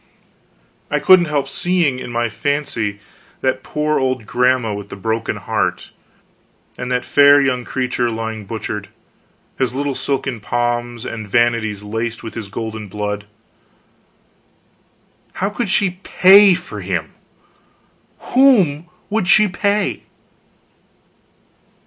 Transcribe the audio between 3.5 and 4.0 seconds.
poor